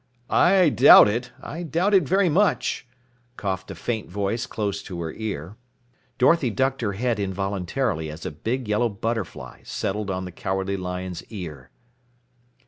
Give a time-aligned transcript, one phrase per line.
[0.31, 2.87] "I doubt it, I doubt it very much!"
[3.37, 5.57] coughed a faint voice close to her ear.
[6.17, 11.23] Dorothy ducked her head involuntarily as a big yellow butterfly settled on the Cowardly Lion's
[11.25, 11.69] ear.